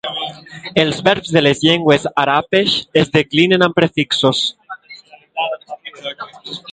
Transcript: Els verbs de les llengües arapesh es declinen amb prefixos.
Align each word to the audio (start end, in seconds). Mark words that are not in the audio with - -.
Els 0.83 1.01
verbs 1.07 1.33
de 1.35 1.43
les 1.43 1.59
llengües 1.65 2.07
arapesh 2.23 2.77
es 3.01 3.13
declinen 3.17 3.65
amb 3.65 3.77
prefixos. 3.81 4.43